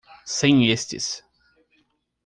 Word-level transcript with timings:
Sem 0.35 0.63
estes 0.75 1.11